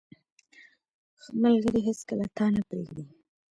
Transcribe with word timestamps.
•ښه 1.21 1.31
ملګری 1.43 1.79
هیڅکله 1.87 2.25
تا 2.37 2.45
نه 2.53 2.61
پرېږدي. 2.67 3.05